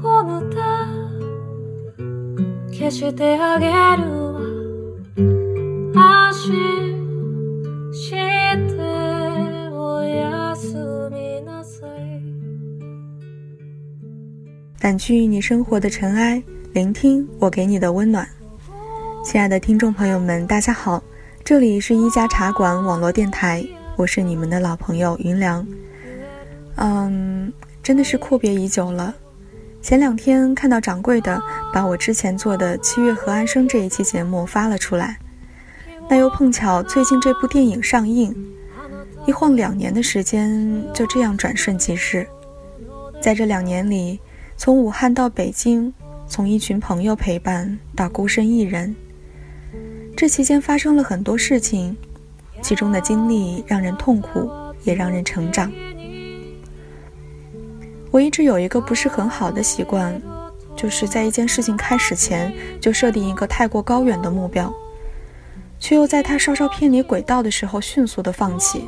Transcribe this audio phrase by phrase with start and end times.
[0.00, 0.56] ゴムで
[2.76, 3.72] 消してあげる
[4.32, 4.40] わ
[5.94, 8.16] 安心して
[9.72, 10.74] おやす
[11.10, 11.90] みなさい
[14.80, 16.42] 掸去你生活的尘埃，
[16.72, 18.26] 聆听我给你的温暖。
[19.22, 21.02] 亲爱的听众朋友们，大家好，
[21.44, 23.62] 这里是一家茶馆网络电台，
[23.96, 25.66] 我是你们的老朋友云良。
[26.76, 29.14] 嗯，真的是阔别已久了。
[29.85, 31.39] 前两天看到掌柜的
[31.71, 35.15] 把我之前做的《七月和安生》这一期节目发了出来，
[36.09, 38.35] 那又碰巧最近这部电影上映，
[39.27, 42.27] 一晃两年的时间就这样转瞬即逝。
[43.21, 44.19] 在这两年里，
[44.57, 45.93] 从武汉到北京，
[46.25, 48.95] 从一群朋友陪伴到孤身一人。
[50.17, 51.95] 这期间发生了很多事情，
[52.59, 54.49] 其中的经历让人痛苦，
[54.83, 55.71] 也让人成长。
[58.15, 60.21] 我一直有一个不是很好的习惯，
[60.73, 62.49] 就是在一件事情开始前
[62.79, 64.73] 就设定一个太过高远的目标，
[65.81, 68.87] 却又在它稍稍偏离轨道的时候迅速的放弃。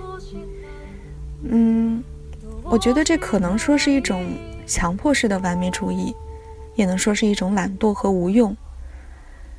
[1.44, 2.02] 嗯，
[2.64, 4.26] 我觉得这可能说是一种
[4.66, 6.16] 强迫式的完美主义，
[6.76, 8.56] 也能说是一种懒惰和无用。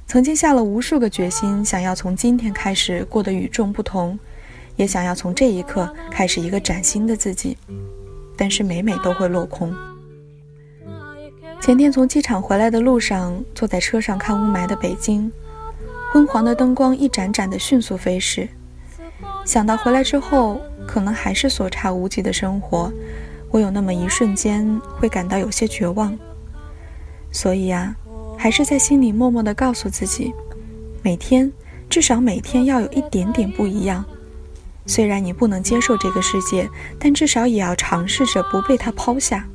[0.07, 4.19] 曾经下了无数个决心，想要从今天开始过得与众不同，
[4.77, 7.59] 也想要从这一刻开始一个崭新的自己，
[8.39, 9.75] 但是每每都会落空。
[11.61, 15.31] 前天从机场回来的路上，坐在车上看雾霾的北京，
[16.13, 18.49] 昏黄的灯光一盏盏的迅速飞逝，
[19.45, 22.91] 想到回来之后可能还是所差无几的生活，
[23.51, 26.17] 我有那么一瞬间会感到有些绝望。
[27.33, 27.95] 所以啊。
[28.41, 30.33] 还是在心里默默地告诉自己，
[31.03, 31.53] 每天
[31.91, 34.05] 至少每天要有一点点不一样。
[34.89, 36.69] 虽然你不能接受这个世界，
[36.99, 39.47] 但至少也要尝试着不被它抛下。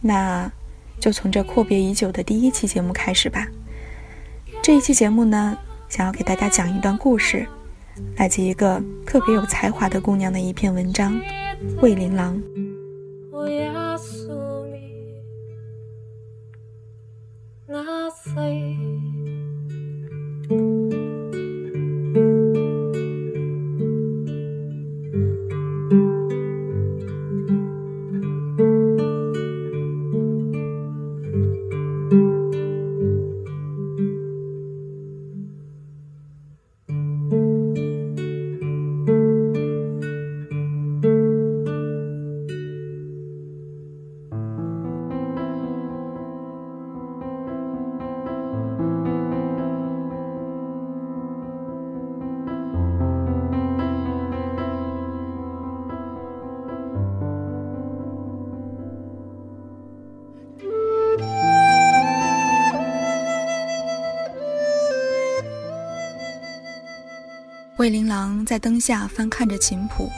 [0.00, 0.50] 那，
[0.98, 3.46] 就从这阔别已久的第一期节目开始吧。
[4.62, 5.56] 这一期节目呢，
[5.88, 7.46] 想要给大家讲一段故事，
[8.16, 11.12] 来自一个特别有才华的姑娘的一篇文章，
[11.82, 12.36] 《卫琳琅》。
[67.84, 70.08] 魏琳琅在灯下翻看着琴谱，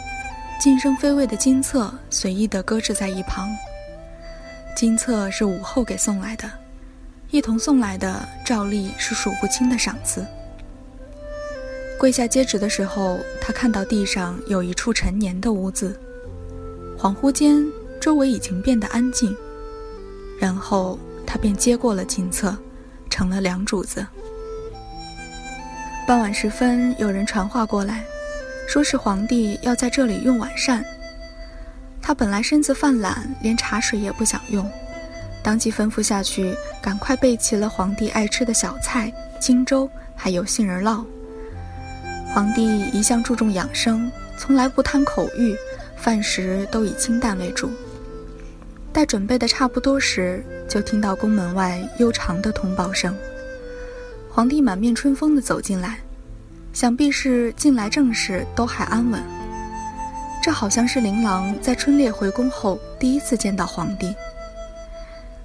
[0.61, 3.49] 晋升妃位的金册随意地搁置在一旁。
[4.77, 6.49] 金册是午后给送来的，
[7.29, 10.25] 一同送来的照例是数不清的赏赐。
[11.99, 15.99] 跪下接旨的时候，他看到地上有一处陈年的污渍，
[16.97, 17.67] 恍惚间
[18.01, 19.37] 周围已经变得安静，
[20.39, 22.57] 然后他便接过了金册，
[23.11, 24.07] 成了梁主子。
[26.07, 28.05] 傍晚时分，有人传话过来，
[28.69, 30.85] 说是皇帝要在这里用晚膳。
[32.01, 34.71] 他本来身子犯懒，连茶水也不想用，
[35.43, 41.05] 当即吩咐下去，赶快备齐了皇帝爱吃的小菜、荆州，还有杏仁酪。
[42.33, 44.09] 皇帝一向注重养生，
[44.39, 45.57] 从来不贪口欲，
[45.97, 47.69] 饭食都以清淡为主。
[48.93, 53.13] 待准备的差不多时，就听到宫门外悠长的通报声。
[54.37, 55.99] 皇帝满面春风地走进来，
[56.75, 59.19] 想必是近来政事都还安稳。
[60.43, 64.15] 这好像是琳琅在春猎回宫后第一次见到皇帝。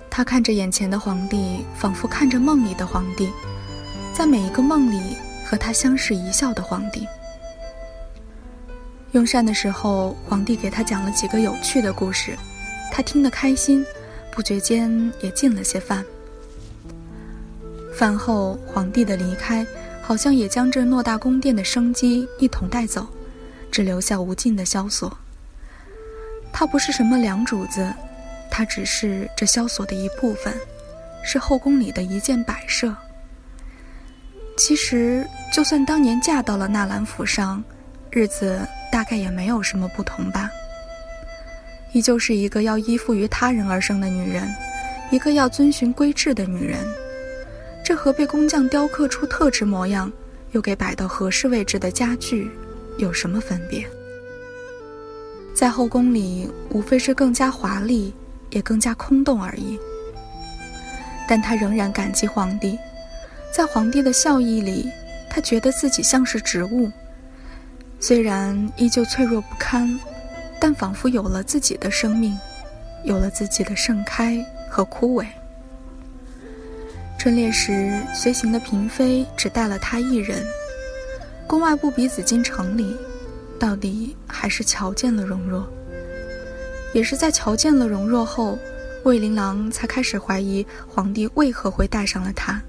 [0.10, 3.30] 他看着眼前的皇帝，仿佛看着梦里的皇帝，
[4.14, 5.16] 在每一个梦里
[5.46, 7.08] 和他相视一笑的皇帝。
[9.14, 12.38] 用膳的时候，皇帝给他讲了几个有趣的故事，
[12.92, 13.86] 他听得开心，
[14.34, 16.04] 不觉间也进了些饭。
[17.94, 19.66] 饭后，皇帝的离开，
[20.02, 23.08] 好像也将这偌大宫殿的生机一同带走，
[23.70, 25.16] 只留下无尽的萧索。
[26.54, 27.94] 他不是什么良主子，
[28.50, 30.54] 她只是这萧索的一部分，
[31.24, 32.96] 是后宫里的一件摆设。
[34.58, 37.64] 其实，就算当年嫁到了纳兰府上，
[38.10, 38.60] 日子
[38.92, 40.50] 大概也没有什么不同吧。
[41.94, 44.54] 依旧是一个要依附于他人而生的女人，
[45.10, 46.86] 一个要遵循规制的女人。
[47.84, 50.12] 这和被工匠雕刻出特制模样，
[50.52, 52.50] 又给摆到合适位置的家具，
[52.98, 53.86] 有什么分别？
[55.54, 58.14] 在后宫里，无非是更加华丽，
[58.50, 59.78] 也更加空洞而已。
[61.28, 62.78] 但他仍然感激皇帝，
[63.52, 64.90] 在皇帝的笑意里，
[65.30, 66.92] 他觉得自己像是植物，
[68.00, 70.00] 虽然依旧脆弱不堪。
[70.64, 72.38] 但仿佛有了自己的生命，
[73.04, 75.26] 有了自己的盛开和枯萎。
[77.22, 80.44] 春猎时，随行的嫔妃只带了他一人。
[81.46, 82.98] 宫外不比紫禁城里，
[83.60, 85.72] 到底还是瞧见了容若。
[86.96, 88.58] 也是在瞧见了容若后，
[89.04, 92.60] 魏琳郎才开始怀疑皇帝为何会带上了他，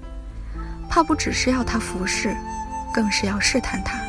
[0.87, 2.31] 怕不只是要他服侍，
[2.93, 3.99] 更是要试探他。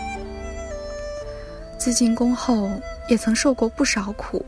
[1.78, 2.70] 自进宫后。
[3.08, 4.44] 也曾受过不少苦，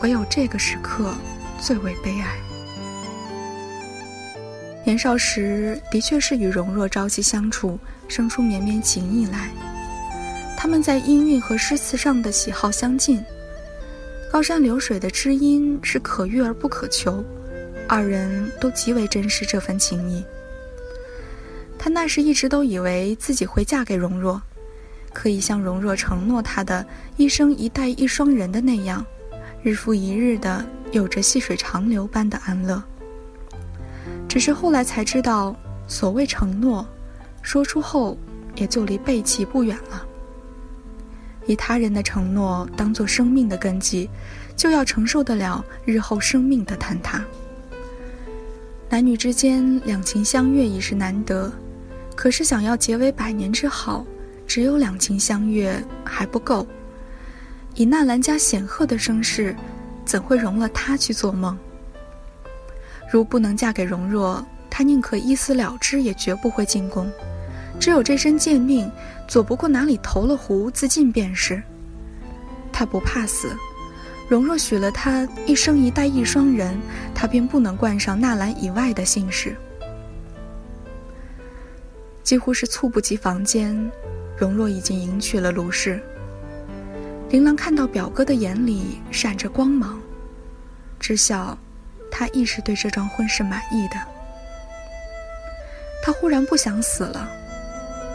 [0.00, 1.14] 唯有这个时刻
[1.58, 2.36] 最为悲哀。
[4.86, 9.50] 年少时的确是与容若朝夕相处，生出绵绵情意来。
[10.56, 13.20] 他们在音韵和诗词上的喜好相近，
[14.30, 17.24] 高山流水的知音是可遇而不可求，
[17.88, 20.24] 二人都极为珍视这份情谊。
[21.76, 24.40] 他那时一直都以为自己会嫁给容若。
[25.12, 26.86] 可以像容若承诺他的
[27.16, 29.04] 一生一代一双人的那样，
[29.64, 32.80] 日复一日的有着细水长流般的安乐。
[34.36, 35.56] 只是后来才知道，
[35.88, 36.86] 所谓承诺，
[37.40, 38.18] 说出后
[38.54, 40.06] 也就离背弃不远了。
[41.46, 44.10] 以他人的承诺当做生命的根基，
[44.54, 47.24] 就要承受得了日后生命的坍塌。
[48.90, 51.50] 男女之间两情相悦已是难得，
[52.14, 54.04] 可是想要结为百年之好。
[54.46, 56.66] 只有两情相悦还不够，
[57.74, 59.56] 以纳兰家显赫的声势，
[60.04, 61.58] 怎会容了他去做梦？
[63.10, 67.10] 如不能嫁给容若，他宁可一死了之，也绝不会进宫。
[67.78, 68.90] 只有这身贱命，
[69.28, 71.62] 左不过哪里投了壶自尽便是。
[72.72, 73.56] 他不怕死，
[74.28, 76.78] 容若许了他一生一代一双人，
[77.14, 79.56] 他便不能冠上纳兰以外的姓氏。
[82.22, 83.90] 几乎是猝不及防间。
[84.38, 85.98] 容若已经迎娶了卢氏。
[87.30, 89.98] 琳琅看到表哥的眼里闪着光芒，
[91.00, 91.56] 知晓
[92.18, 93.96] 他亦是对这桩婚事满意的。
[96.02, 97.28] 他忽然不想死了，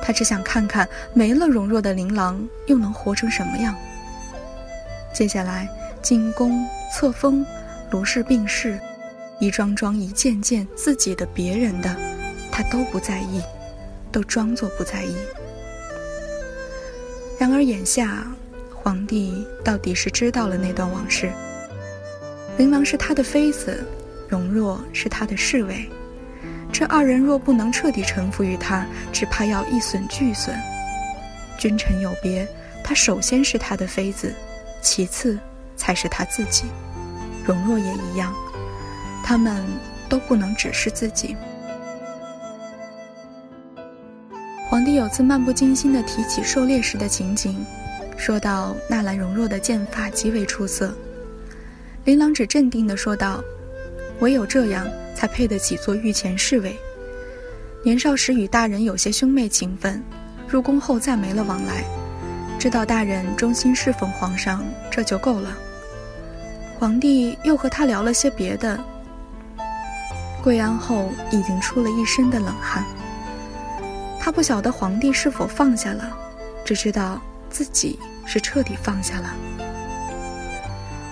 [0.02, 3.76] 他只想看看没了容若的琳琅又能活成什么样。
[5.14, 5.70] 接下来
[6.02, 7.46] 进宫册封，
[7.92, 8.80] 卢氏病逝，
[9.40, 11.96] 一桩桩一件件自己的别人的，
[12.52, 13.40] 他都不在意，
[14.12, 15.16] 都装作不在意。
[17.38, 18.26] 然而眼下，
[18.74, 21.32] 皇帝到底是知道了那段往事。
[22.58, 23.84] 琳琅是他的妃子，
[24.28, 25.90] 容若是他的侍卫，
[26.72, 30.56] 这二人若不能彻底臣服于他，只怕要一损俱损。
[31.58, 32.48] 君臣有别，
[32.84, 34.34] 他首先是他的妃子，
[34.82, 35.40] 其次
[35.76, 36.66] 才是他自己。
[37.44, 38.34] 容若也一样，
[39.24, 39.64] 他们
[40.08, 41.36] 都不能只是自己。
[44.70, 47.66] 皇帝有次漫不经心地提起狩猎时的情景，
[48.18, 50.94] 说到纳兰容若的剑法极为出色。
[52.04, 53.44] 琳琅只镇定地说道
[54.22, 56.76] ：“唯有这样，才配得起做御前侍卫。
[57.84, 60.04] 年少时与大人有些兄妹情分，
[60.48, 61.84] 入宫后再没了往来。
[62.58, 65.56] 知道大人忠心侍奉皇上，这就够了。”
[66.80, 68.80] 皇帝又和他聊了些别的。
[70.44, 72.84] 跪安后，已经出了一身的冷汗。
[74.20, 76.18] 他不晓得皇帝是否放下了，
[76.66, 79.36] 只知道自己是彻底放下了。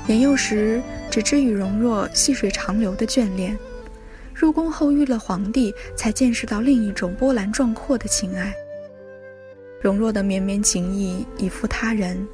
[0.10, 3.56] 年幼时只知与容若细水长流的眷恋，
[4.34, 8.52] 入宫后遇了皇帝，才见识到另一种波澜壮阔的情爱。
[9.80, 12.28] 容若的绵绵情意已付他人，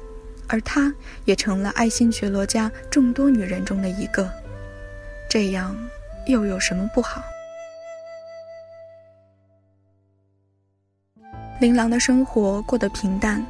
[0.46, 0.90] 而他
[1.26, 4.26] 也成了爱新觉罗家众多女人中的一个，
[5.28, 5.76] 这样
[6.28, 7.22] 又有什么不好？
[11.60, 13.44] 琳琅的生活过得平淡，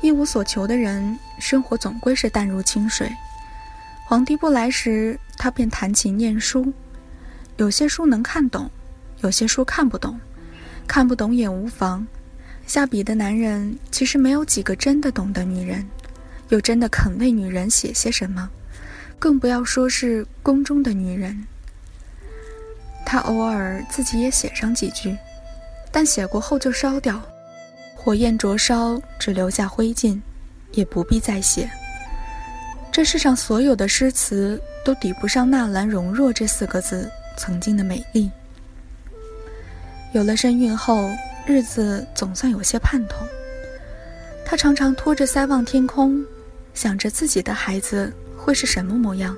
[0.00, 3.10] 一无所求的人，生活总归是淡如清水。
[4.08, 6.72] 皇帝不来时，他便弹琴念书，
[7.58, 8.70] 有些书能看懂，
[9.20, 10.18] 有些书看不懂，
[10.86, 12.06] 看不懂也无妨。
[12.66, 15.86] 下笔的男人其实没有几个真的懂得女人，
[16.48, 18.48] 又真的肯为女人写些什么，
[19.18, 21.44] 更不要说是宫中的女人。
[23.04, 25.14] 他偶尔自己也写上几句，
[25.92, 27.20] 但写过后就烧掉，
[27.94, 30.18] 火焰灼烧，只留下灰烬，
[30.72, 31.70] 也不必再写。
[32.98, 38.28] 这世上所有的诗词都抵不上“纳兰容若”这四个字曾经的美丽。
[40.10, 41.08] 有了身孕后，
[41.46, 43.24] 日子总算有些盼头。
[44.44, 46.20] 他常常托着腮望天空，
[46.74, 49.36] 想着自己的孩子会是什么模样，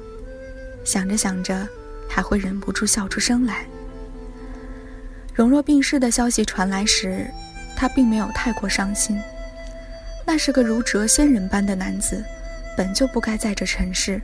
[0.83, 1.69] 想着想着，
[2.09, 3.67] 还会忍不住笑出声来。
[5.35, 7.31] 容若病逝的消息传来时，
[7.77, 9.21] 他并没有太过伤心。
[10.25, 12.25] 那是个如谪仙人般的男子，
[12.81, 14.19] 本就不该在这尘世，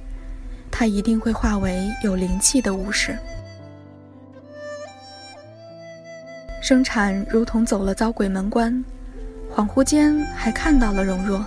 [0.70, 3.14] 他一定会化为有灵气的武士。
[6.62, 8.82] 生产如同走了遭鬼门关。
[9.54, 11.44] 恍惚间还看到了容若，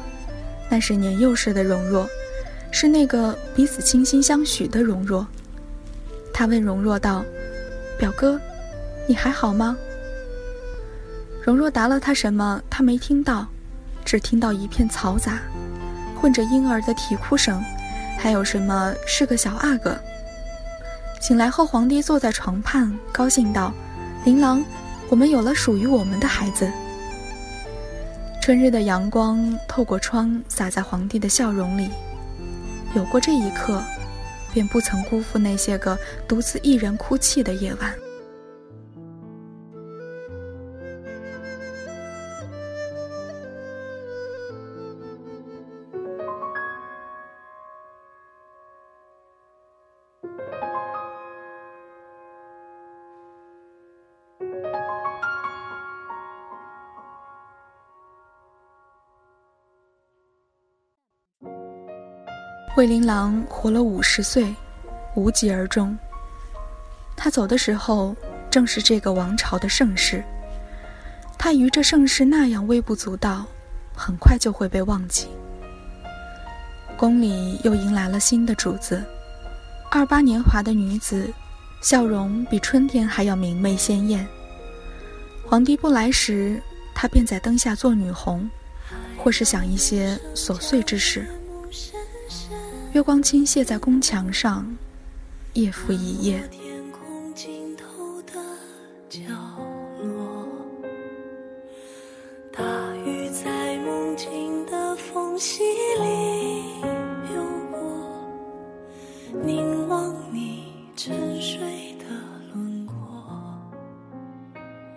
[0.69, 2.07] 那是年幼时的容若，
[2.69, 5.25] 是那个彼此倾心相许的容若。
[6.31, 7.25] 他问容若道
[7.97, 8.39] ：“表哥，
[9.07, 9.75] 你还好吗？”
[11.43, 13.47] 容若答了他什么，他没听到，
[14.05, 15.39] 只听到一片嘈杂，
[16.19, 17.63] 混着婴儿的啼哭声，
[18.17, 19.97] 还有什么是个小阿哥。
[21.21, 23.73] 醒来后，皇帝坐在床畔，高兴道
[24.25, 24.63] ：“琳琅，
[25.09, 26.69] 我们有了属于我们的孩子。”
[28.41, 31.89] 春日的阳光透过窗洒在皇帝的笑容里，
[32.95, 33.83] 有过这一刻，
[34.51, 35.97] 便不曾辜负那些个
[36.27, 37.93] 独自一人哭泣的夜晚。
[62.71, 64.55] 惠琳琅活了五十岁，
[65.15, 65.97] 无疾而终。
[67.15, 68.15] 他走的时候，
[68.49, 70.23] 正是这个王朝的盛世。
[71.38, 73.45] 他于这盛世那样微不足道，
[73.95, 75.27] 很快就会被忘记。
[76.95, 79.03] 宫里又迎来了新的主子，
[79.89, 81.27] 二八年华的女子，
[81.81, 84.25] 笑容比春天还要明媚鲜艳。
[85.45, 86.61] 皇帝不来时，
[86.93, 88.49] 她便在灯下做女红，
[89.17, 91.25] 或是想一些琐碎之事。
[92.91, 94.65] 月光倾泻在宫墙上，
[95.53, 96.41] 夜复一夜。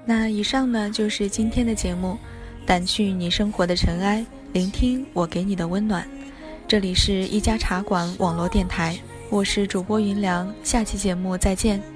[0.05, 2.17] 那以上呢，就是今天的节目，
[2.67, 6.09] 掸去你生活的尘埃，聆听我给你的温暖。
[6.73, 8.99] 这里是一家茶馆网络电台，
[9.29, 11.92] 我是主播云良，下期节目再见。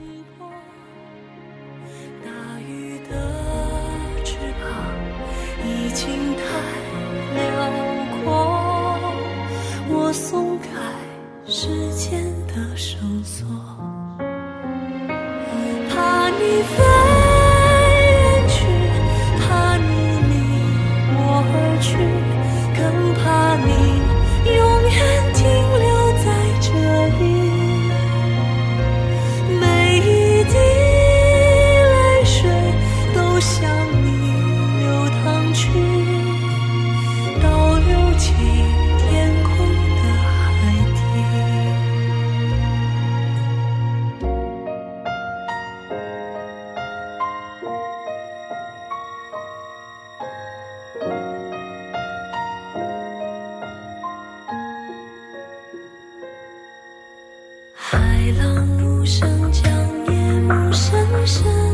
[59.06, 59.62] 声将
[60.06, 60.92] 夜幕深
[61.25, 61.65] 深